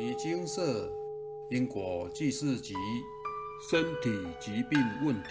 [0.00, 0.90] 尼金色
[1.50, 2.72] 因果记事集
[3.70, 4.08] 身体
[4.40, 5.28] 疾病问题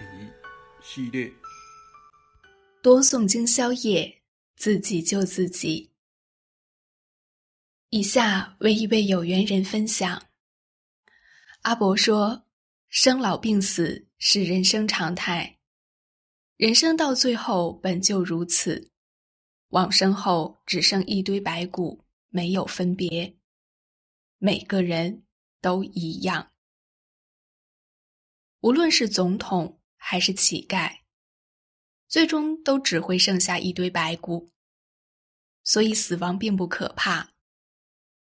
[0.83, 1.33] 系列，
[2.79, 4.21] 多诵经消业，
[4.58, 5.90] 自己救自己。
[7.90, 10.21] 以下为一位有缘人分享。
[11.64, 12.44] 阿伯说
[12.90, 15.58] ：“生老病死是人生常态，
[16.58, 18.92] 人生到最后本就如此，
[19.70, 23.36] 往生后只剩一堆白骨，没有分别。”
[24.42, 25.26] 每个人
[25.60, 26.54] 都一样，
[28.62, 31.00] 无论是总统还是乞丐，
[32.08, 34.54] 最终都只会剩下一堆白骨。
[35.66, 37.34] 所以死亡并不可怕，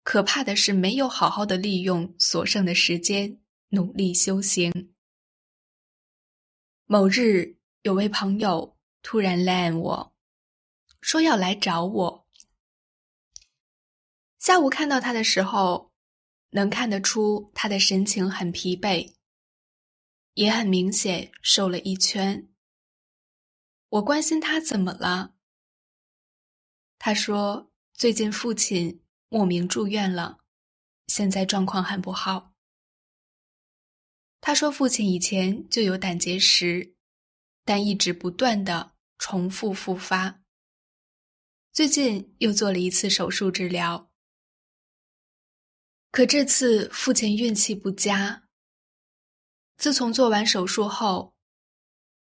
[0.02, 4.92] 可怕的是没有好好的利用所剩的时间努力修行。
[6.86, 10.16] 某日，有位朋友突然来我，
[11.00, 12.28] 说要来找我。
[14.40, 15.91] 下午看到他的时候。
[16.52, 19.14] 能看得出他的神情很疲惫，
[20.34, 22.48] 也很明显瘦了一圈。
[23.88, 25.34] 我关心他怎么了，
[26.98, 30.40] 他说最近父亲莫名住院了，
[31.06, 32.52] 现在状况很不好。
[34.40, 36.94] 他说父亲以前就有胆结石，
[37.64, 40.42] 但一直不断的重复复发，
[41.72, 44.11] 最近又做了一次手术治疗。
[46.12, 48.46] 可这次父亲运气不佳。
[49.78, 51.34] 自从做完手术后，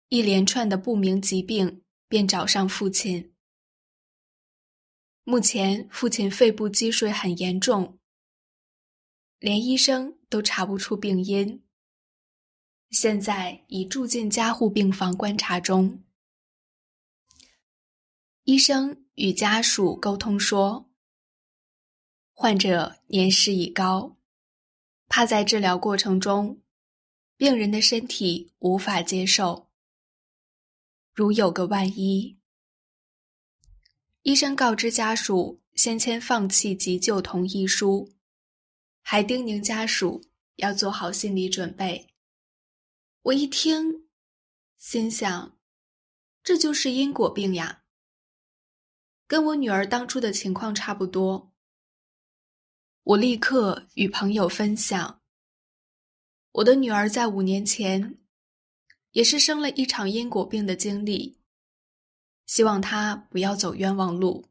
[0.08, 3.36] 一连串的不明疾病便找上父亲。
[5.26, 8.00] 目前父亲肺部积水很严重，
[9.40, 11.62] 连医生都查不出病因。
[12.90, 16.02] 现在已住进加护病房观察中。
[18.46, 20.90] 医生与家属沟通说。
[22.36, 24.18] 患者年事已高，
[25.08, 26.62] 怕在治疗过程中，
[27.38, 29.70] 病人的身体无法接受。
[31.14, 32.40] 如有个万一，
[34.24, 38.12] 医生告知家属先签放弃急救同意书，
[39.02, 40.24] 还叮咛家属
[40.56, 42.10] 要做好心理准备。
[43.22, 44.08] 我一听，
[44.78, 45.56] 心想，
[46.44, 47.84] 这就是因果病呀，
[49.28, 51.53] 跟我女儿当初的情况差不多。
[53.06, 55.22] 我立刻与朋友分享，
[56.54, 58.18] 我的女儿在五年前
[59.12, 61.38] 也是生了一场因果病的经历，
[62.46, 64.48] 希望她不要走冤枉路，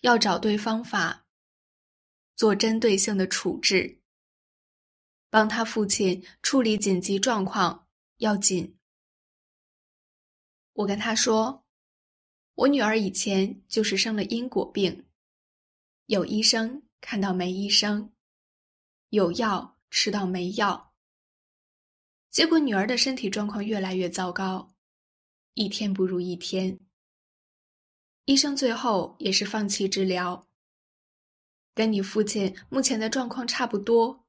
[0.00, 1.26] 要找对方法，
[2.34, 4.00] 做针对性的处置，
[5.30, 8.76] 帮他父亲处理紧急状况要紧。
[10.72, 11.64] 我跟他说，
[12.54, 15.06] 我女儿以前就是生了因果病，
[16.06, 16.82] 有医生。
[17.00, 18.12] 看到没医生，
[19.10, 20.92] 有药吃到没药，
[22.30, 24.74] 结果女儿的身体状况越来越糟糕，
[25.54, 26.78] 一天不如一天。
[28.26, 30.46] 医生最后也是放弃治疗，
[31.74, 34.26] 跟你父亲目前的状况差不多，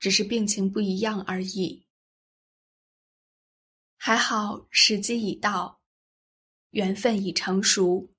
[0.00, 1.86] 只是病情不一样而已。
[3.96, 5.80] 还好时机已到，
[6.70, 8.12] 缘分已成熟。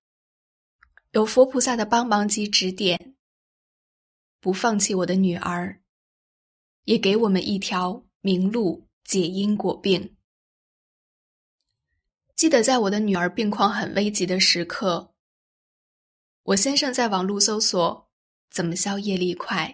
[1.18, 3.16] 有佛菩萨的帮忙及指点，
[4.40, 5.82] 不放弃我的女儿，
[6.84, 10.16] 也给我们一条明路解因果病。
[12.36, 15.12] 记得在我的女儿病况很危急的时刻，
[16.44, 18.08] 我先生在网络搜索
[18.52, 19.74] 怎么消业力快，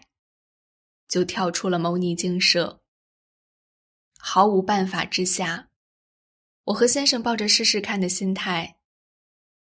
[1.09, 2.81] 就跳出了牟尼精舍。
[4.17, 5.67] 毫无办法之下，
[6.63, 8.77] 我和先生抱着试试看的心态，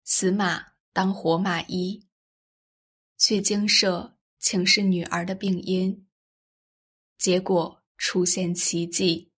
[0.04, 0.70] 死马。
[0.92, 2.08] 当活马医，
[3.18, 6.08] 去精舍请示女儿的病因，
[7.18, 9.32] 结果出现奇迹，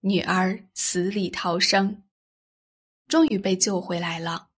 [0.00, 2.04] 女儿死里逃生，
[3.06, 4.50] 终于被救回来了。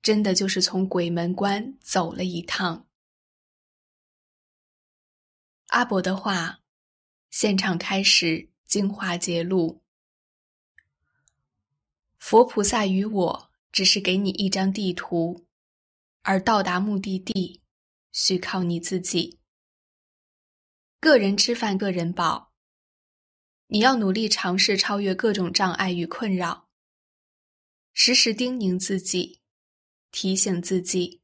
[0.00, 2.88] 真的就是从鬼门关走了一趟。
[5.66, 6.60] 阿伯的话，
[7.30, 9.82] 现场开始精华揭露，
[12.18, 13.51] 佛菩萨与我。
[13.72, 15.46] 只是给你一张地图，
[16.22, 17.62] 而到达目的地
[18.12, 19.40] 需靠你自己。
[21.00, 22.52] 个人吃饭，个人饱。
[23.68, 26.68] 你要努力尝试超越各种障碍与困扰，
[27.94, 29.40] 时时叮咛自己，
[30.10, 31.22] 提醒自己，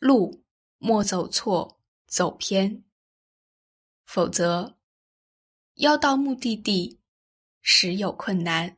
[0.00, 0.44] 路
[0.78, 2.84] 莫走错、走偏，
[4.04, 4.76] 否则
[5.74, 7.00] 要到目的地，
[7.62, 8.76] 时有困难。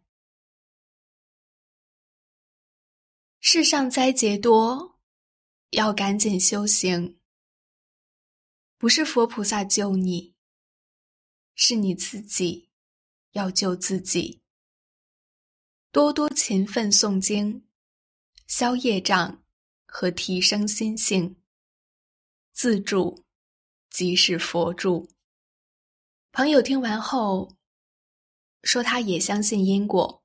[3.50, 4.98] 世上灾劫多，
[5.70, 7.18] 要赶紧修行。
[8.76, 10.34] 不是佛菩萨救你，
[11.54, 12.68] 是你自己
[13.32, 14.42] 要救自己。
[15.90, 17.66] 多多勤奋诵经，
[18.46, 19.42] 消业障
[19.86, 21.34] 和提升心性，
[22.52, 23.24] 自助
[23.88, 25.08] 即是佛助。
[26.32, 27.56] 朋友听完后
[28.62, 30.22] 说，他也相信因果，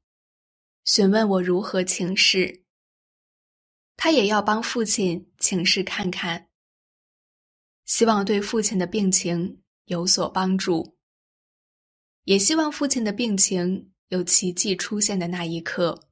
[0.83, 2.62] 询问我如何请示。
[3.95, 6.49] 他也要帮父亲请示看看。
[7.85, 10.97] 希望对父亲的病情有所帮助，
[12.23, 16.07] 也希望父亲的病情有奇迹出现的那一刻。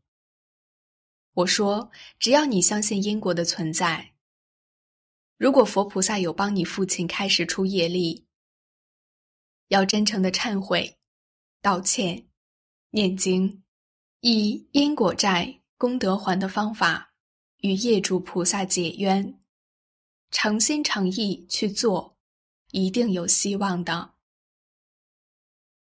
[1.34, 1.90] 我说
[2.20, 4.14] ：“只要你相信因果的存在，
[5.38, 8.28] 如果佛菩萨有帮你父亲开始出业力，
[9.70, 10.98] 要真诚的忏悔、
[11.62, 12.28] 道歉、
[12.90, 13.64] 念经，
[14.20, 17.11] 以因果债功德还的方法
[17.62, 19.38] 与业主菩萨解冤。”
[20.32, 22.18] 诚心诚意去做，
[22.72, 24.14] 一定有希望的。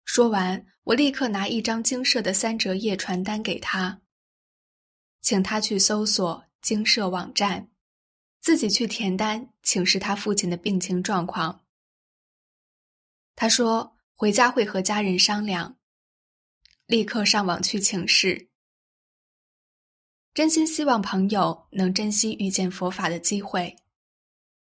[0.05, 4.02] 说完，我立刻拿一张精舍的三折页传单给他，
[5.20, 7.69] 请他去搜索精舍网站，
[8.40, 11.67] 自己去填单，请示他父亲的病情状况。
[13.34, 15.76] 他说回家会和家人商量，
[16.87, 18.49] 立刻上网去请示。
[20.37, 23.75] 真心希望朋友能珍惜遇见佛法的机会。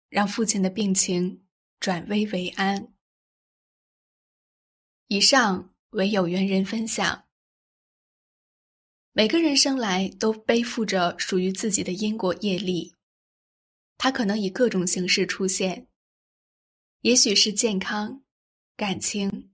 [0.08, 1.44] 让父亲的病情
[1.78, 2.94] 转危为安。
[5.08, 7.26] 以上为有缘人分享。
[9.12, 12.96] 每个人生来都背负着属于自己的因果业力，
[13.98, 15.86] 它可能以各种形式出现，
[17.02, 18.22] 也许是健康、
[18.78, 19.52] 感情，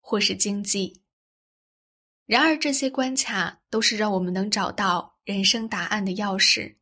[0.00, 1.02] 或是经济。
[2.26, 6.76] 然而，这些关卡都是让我们能找到人生答案的钥匙，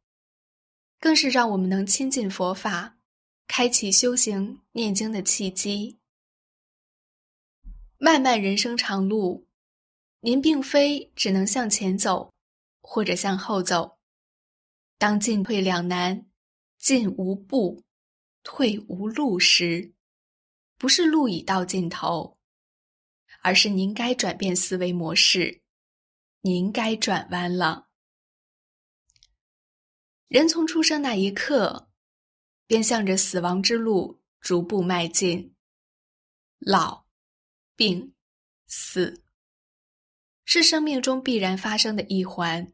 [0.98, 2.96] 更是让我们能亲近佛法。
[3.52, 5.98] 开启修行念经的契机。
[7.98, 9.48] 漫漫人生长路，
[10.20, 12.32] 您并非只能向前走，
[12.80, 13.98] 或者向后走。
[14.98, 16.26] 当进退两难、
[16.78, 17.82] 进无步、
[18.44, 19.92] 退无路时，
[20.78, 22.38] 不是路已到尽头，
[23.42, 25.60] 而是您该转变思维模式，
[26.42, 27.89] 您该转弯了。
[30.30, 31.88] 人从出生那一刻。
[32.70, 35.56] 便向着死亡之路逐步迈进。
[36.60, 37.04] 老、
[37.74, 38.14] 病、
[38.68, 39.24] 死，
[40.44, 42.72] 是生命中必然发生的一环。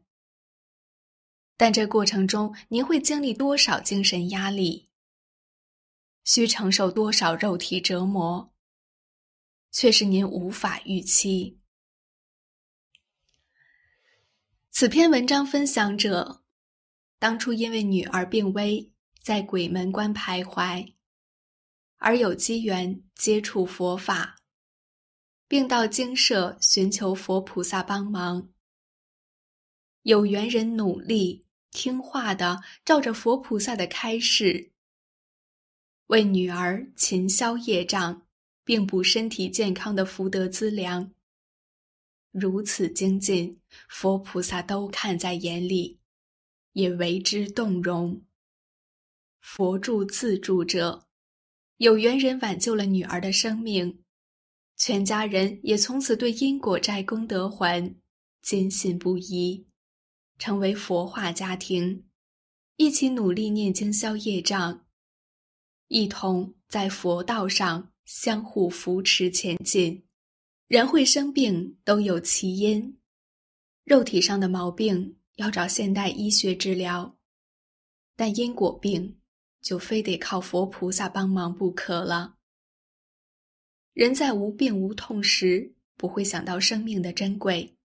[1.55, 4.91] 但这过程中，您会经历多少精神压力，
[6.23, 8.53] 需承受多少肉体折磨，
[9.71, 11.59] 却是您无法预期。
[14.69, 16.43] 此篇文章分享者，
[17.19, 18.91] 当初因为女儿病危。
[19.19, 20.93] 在鬼门关徘徊，
[21.97, 24.37] 而有机缘接触佛法，
[25.49, 28.47] 并到精舍寻求佛菩萨帮忙。
[30.03, 34.71] 有缘人努力听话的照着佛菩萨的开示，
[36.05, 38.25] 为女儿勤消业障，
[38.63, 41.11] 并补身体健康的福德资粮。
[42.31, 43.59] 如此精进，
[43.89, 45.96] 佛菩萨都看在眼里，
[46.77, 48.23] 也为之动容。
[49.39, 51.07] 佛助自助者，
[51.77, 54.03] 有缘人挽救了女儿的生命，
[54.75, 57.95] 全家人也从此对因果债功德还
[58.43, 59.65] 坚信不疑，
[60.37, 62.05] 成为佛化家庭，
[62.75, 64.85] 一起努力念经消业障，
[65.87, 70.05] 一同在佛道上相互扶持前进。
[70.67, 72.99] 人会生病都有其因，
[73.83, 77.17] 肉体上的毛病要找现代医学治疗，
[78.15, 79.17] 但因果病。
[79.59, 82.37] 就非得靠佛菩萨帮忙不可了。
[83.91, 87.75] 人在无病无痛时，不会想到生命的珍贵。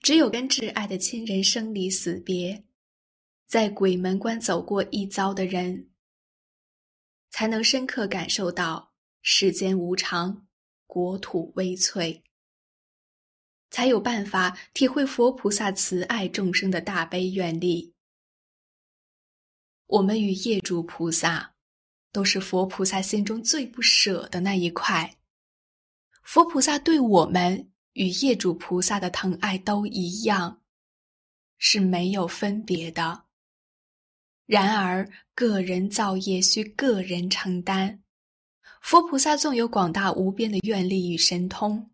[0.00, 2.62] 只有跟挚爱的亲人生离死别，
[3.48, 5.90] 在鬼门关走过一遭的人，
[7.30, 8.92] 才能深刻感受到
[9.22, 10.46] 世间无常，
[10.86, 12.22] 国土微脆，
[13.70, 17.94] 才有办法体会佛菩萨慈爱众生的大悲愿力。
[19.86, 21.54] 我们与业主菩萨，
[22.12, 25.16] 都是佛菩萨心中最不舍的那一块。
[26.22, 30.60] 佛菩萨对我们与业主菩萨的疼爱都一样，
[31.58, 33.24] 是没有分别的。
[34.46, 38.02] 然而，个人造业需个人承担。
[38.80, 41.89] 佛菩萨纵有广大无边的愿力与神通，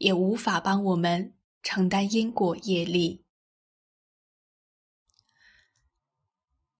[0.00, 3.22] 也无法帮我们承担因果业力。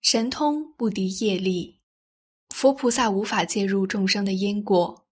[0.01, 1.81] 神通不敌业力，
[2.49, 5.07] 佛菩萨无法介入众生的因果，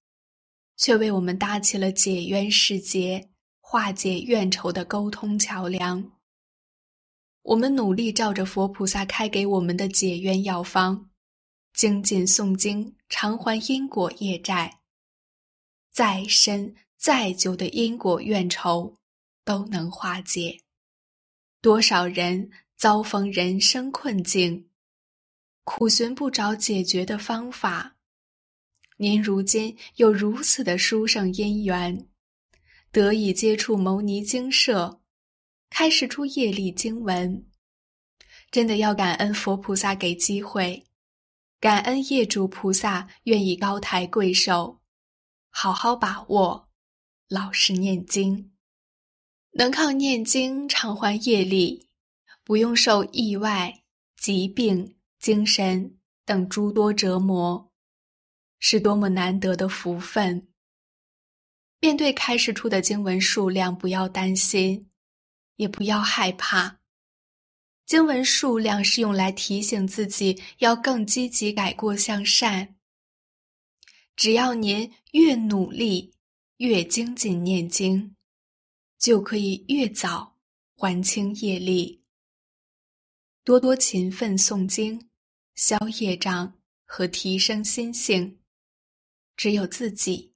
[0.74, 3.28] 却为我们搭起了解冤释结、
[3.60, 6.12] 化解怨仇的沟通桥梁。
[7.42, 11.10] 我们努力照着佛菩萨开给我们的解冤药方，
[11.74, 14.80] 精进诵经，偿还因果业债。
[15.92, 18.96] 再深再久的因果怨仇
[19.44, 20.60] 都能化解。
[21.60, 24.68] 多少人遭逢人生困境，
[25.64, 27.96] 苦寻不着解决的方法。
[28.96, 32.08] 您如今有如此的殊胜因缘，
[32.90, 35.00] 得以接触牟尼精舍。
[35.70, 37.46] 开示出业力经文，
[38.50, 40.84] 真的要感恩佛菩萨给机会，
[41.60, 44.80] 感恩业主菩萨愿意高抬贵手，
[45.50, 46.67] 好好把握，
[47.28, 48.52] 老实念经，
[49.52, 51.88] 能靠念经偿还业力，
[52.42, 53.82] 不用受意外、
[54.16, 57.70] 疾病、精神等诸多折磨，
[58.58, 60.48] 是多么难得的福分。
[61.80, 64.86] 面对开示出的经文数量，不要担心。
[65.56, 66.78] 也不要害怕，
[67.84, 72.76] 经文数量是用来提醒自己要更积极改过向善。
[74.14, 76.14] 只要您越努力、
[76.58, 78.14] 越精进念经，
[78.98, 80.36] 就可以越早
[80.76, 82.04] 还清业力。
[83.42, 85.08] 多多勤奋诵经，
[85.56, 88.38] 消业障和提升心性，
[89.34, 90.34] 只有自己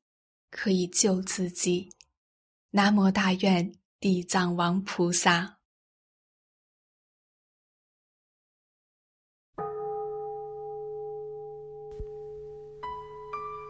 [0.51, 1.91] 可以救自己。
[2.71, 3.79] 南无大愿。
[4.03, 5.61] 地藏王菩萨，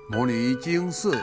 [0.09, 1.23] 摩尼经寺